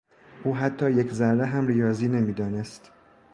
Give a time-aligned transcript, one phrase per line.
[0.43, 2.91] او حتی یک ذره هم ریاضی نمیدانست.